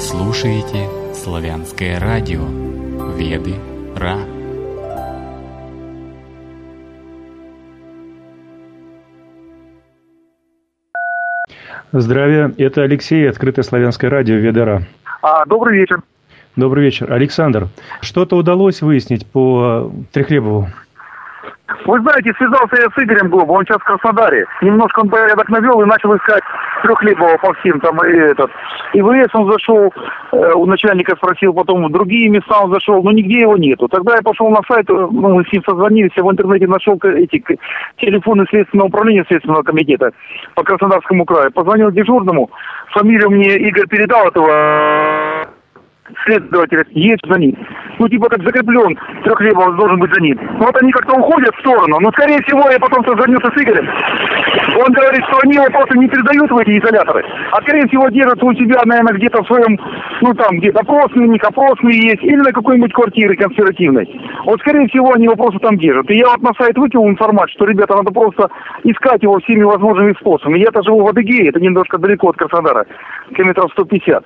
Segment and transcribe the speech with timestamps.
[0.00, 2.40] слушаете славянское радио
[3.16, 3.54] Веды
[3.94, 4.16] Ра.
[11.92, 14.86] Здравия, это Алексей, открытое славянское радио Ведера.
[15.20, 16.00] А, добрый вечер.
[16.56, 17.12] Добрый вечер.
[17.12, 17.68] Александр,
[18.00, 20.68] что-то удалось выяснить по Трехлебову?
[21.86, 24.46] Вы знаете, связался я с Игорем Глобом, он сейчас в Краснодаре.
[24.62, 26.42] Немножко он порядок навел и начал искать
[26.82, 28.50] трехлебого по всем там и этот.
[28.92, 29.92] И в ИС он зашел,
[30.32, 33.88] э, у начальника спросил, потом в другие места он зашел, но нигде его нету.
[33.88, 36.98] Тогда я пошел на сайт, э, ну, мы с ним созвонились, я в интернете нашел
[37.02, 37.42] эти
[37.98, 40.12] телефоны Следственного управления Следственного комитета
[40.54, 41.52] по Краснодарскому краю.
[41.52, 42.50] Позвонил дежурному,
[42.92, 45.29] фамилию мне Игорь передал этого
[46.24, 47.56] следователь есть за ним.
[47.98, 50.38] Ну, типа как закреплен, трехлебов должен быть за ним.
[50.58, 51.98] Ну, вот они как-то уходят в сторону.
[52.00, 53.88] Но, скорее всего, я потом созвонился с Игорем.
[54.76, 57.24] Он говорит, что они его просто не передают в эти изоляторы.
[57.52, 59.78] А, скорее всего, держат у себя, наверное, где-то в своем,
[60.20, 64.08] ну, там, где опросные, не опросные есть, или на какой-нибудь квартире конспиративной.
[64.44, 66.10] Вот, скорее всего, они его просто там держат.
[66.10, 68.48] И я вот на сайт выкинул информацию, что, ребята, надо просто
[68.84, 70.58] искать его всеми возможными способами.
[70.58, 72.86] Я-то живу в Адыгее, это немножко далеко от Краснодара,
[73.34, 74.24] километров 150.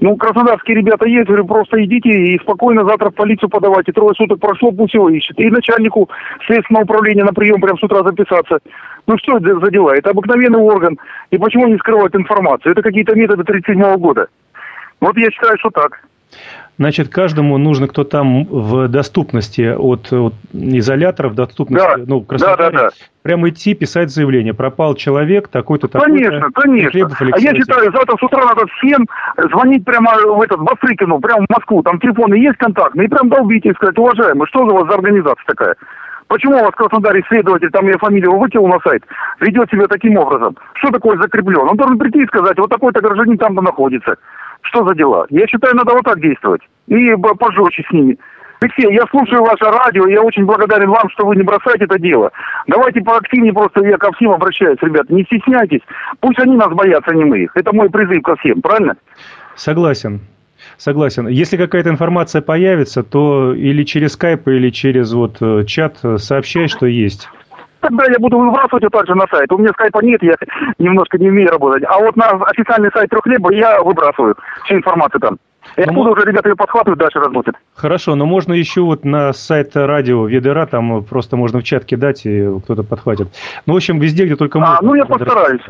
[0.00, 3.92] Ну, краснодарские ребята есть, говорю, просто идите и спокойно завтра в полицию подавайте.
[3.92, 5.38] Трое суток прошло, пусть его ищет.
[5.38, 6.08] И начальнику
[6.46, 8.58] следственного управления на прием прямо с утра записаться.
[9.06, 9.94] Ну, что это за дела?
[9.94, 10.98] Это обыкновенный орган.
[11.30, 12.72] И почему не скрывают информацию?
[12.72, 14.26] Это какие-то методы 37 года.
[15.00, 16.00] Вот я считаю, что так.
[16.78, 22.04] Значит, каждому нужно, кто там в доступности от, от изоляторов, доступности, да.
[22.06, 22.88] ну, да, да, да.
[23.22, 24.54] прямо идти, писать заявление.
[24.54, 26.12] Пропал человек, такой-то, такой-то.
[26.12, 27.16] Конечно, конечно.
[27.32, 29.06] А я считаю, завтра с утра надо всем
[29.50, 31.82] звонить прямо в этот, в Африкину, прямо в Москву.
[31.82, 33.06] Там телефоны есть контактные.
[33.06, 35.76] И прям долбить и сказать, уважаемый, что за у вас за организация такая?
[36.32, 39.04] Почему у вас в Краснодаре следователь, там я фамилию выкинул на сайт,
[39.40, 40.56] ведет себя таким образом?
[40.72, 41.68] Что такое закреплен?
[41.68, 44.16] Он должен прийти и сказать, вот такой-то гражданин там-то находится.
[44.62, 45.26] Что за дела?
[45.30, 46.62] Я считаю, надо вот так действовать.
[46.86, 48.18] И пожестче с ними.
[48.60, 52.30] Алексей, я слушаю ваше радио, я очень благодарен вам, что вы не бросаете это дело.
[52.68, 55.80] Давайте поактивнее просто, я ко всем обращаюсь, ребята, не стесняйтесь.
[56.20, 57.56] Пусть они нас боятся, а не мы их.
[57.56, 58.96] Это мой призыв ко всем, правильно?
[59.56, 60.20] Согласен.
[60.76, 61.26] Согласен.
[61.26, 66.86] Если какая-то информация появится, то или через скайп, или через вот э, чат сообщай, что
[66.86, 67.28] есть.
[67.82, 69.50] Тогда я буду выбрасывать ее также на сайт.
[69.52, 70.34] У меня скайпа нет, я
[70.78, 71.82] немножко не умею работать.
[71.88, 75.38] А вот на официальный сайт Трехлеба я выбрасываю всю информацию там.
[75.76, 77.56] И оттуда ну, уже ребята ее подхватывают, дальше работают.
[77.74, 82.26] Хорошо, но можно еще вот на сайт радио Ведера, там просто можно в чат кидать,
[82.26, 83.28] и кто-то подхватит.
[83.66, 84.78] Ну, в общем, везде, где только можно.
[84.78, 85.62] А, ну, я постараюсь.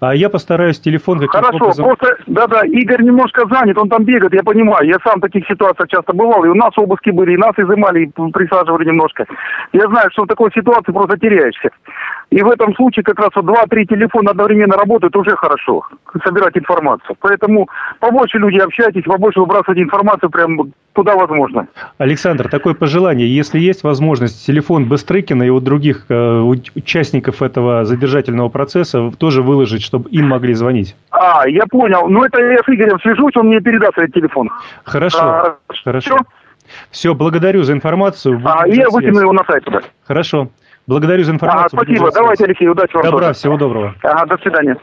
[0.00, 1.84] А я постараюсь телефон каким-то Хорошо, образом...
[1.84, 4.86] просто, да-да, Игорь немножко занят, он там бегает, я понимаю.
[4.86, 8.06] Я сам в таких ситуациях часто бывал, и у нас обыски были, и нас изымали,
[8.06, 9.26] и присаживали немножко.
[9.72, 11.70] Я знаю, что в такой ситуации просто теряешься.
[12.30, 15.86] И в этом случае как раз вот два-три телефона одновременно работают уже хорошо,
[16.24, 17.16] собирать информацию.
[17.20, 17.68] Поэтому
[18.00, 21.66] побольше люди общайтесь, побольше выбрасывайте информацию прям куда возможно.
[21.98, 23.28] Александр, такое пожелание.
[23.34, 29.82] Если есть возможность, телефон Быстрыкина и у других э, участников этого задержательного процесса тоже выложить,
[29.82, 30.94] чтобы им могли звонить.
[31.10, 32.08] А, я понял.
[32.08, 34.50] Ну, это я с Игорем свяжусь, он мне передаст этот телефон.
[34.84, 36.16] Хорошо, а, хорошо.
[36.16, 36.24] Все?
[36.90, 38.40] Все, благодарю за информацию.
[38.44, 39.80] А, я выкину его на сайт туда.
[40.06, 40.48] Хорошо.
[40.86, 41.80] Благодарю за информацию.
[41.80, 42.10] Ага, спасибо.
[42.12, 43.04] Давайте, Алексей, удачи вам.
[43.04, 43.38] Добра, тоже.
[43.38, 43.94] всего доброго.
[44.02, 44.76] Ага, до свидания.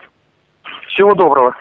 [0.88, 1.56] Всего доброго.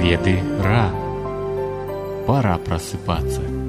[0.00, 0.88] Веды Ра.
[2.26, 3.63] Пора просыпаться.